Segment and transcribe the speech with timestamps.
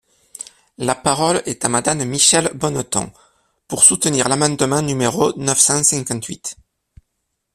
[0.79, 3.11] La parole est à Madame Michèle Bonneton,
[3.67, 6.55] pour soutenir l’amendement numéro neuf cent cinquante-huit.